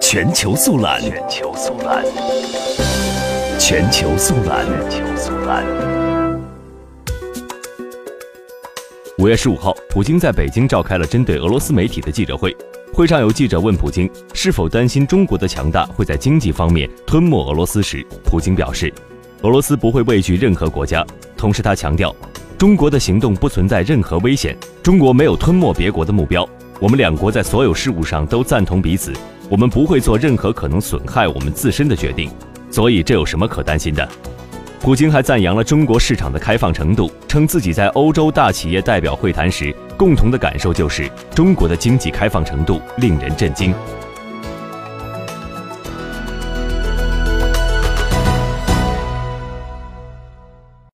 [0.00, 2.04] 全球速览，全球速览，
[3.58, 5.64] 全球速览，全球速览。
[9.18, 12.56] 五月十五号，普京在北京召开了针对俄罗斯媒体的记者会。
[12.92, 18.92] 会上有记者问普京是否担心中国的强大会在经济方面吞没俄罗斯时，普京表示，
[19.42, 21.04] 俄罗斯不会畏惧任何国家。
[21.36, 22.14] 同时，他强调，
[22.58, 26.48] 中国的行动不存在任何危险，中国没有吞没别国的目标。
[26.82, 29.12] 我们两国在所有事务上都赞同彼此，
[29.48, 32.28] 我们不会做任何可能损害我们自身的决定，
[32.72, 34.08] 所以这有什么可担心的？
[34.80, 43.72] 普京还赞扬了中国市场的开放程度，称自己在欧洲大企业代表会谈时，共同的感受就是中国的经济开放程度令人震惊。